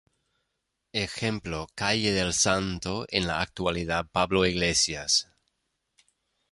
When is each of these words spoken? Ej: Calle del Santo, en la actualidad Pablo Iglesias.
Ej: 0.93 1.05
Calle 1.75 2.11
del 2.15 2.33
Santo, 2.33 3.05
en 3.11 3.27
la 3.27 3.39
actualidad 3.39 4.07
Pablo 4.11 4.47
Iglesias. 4.47 5.27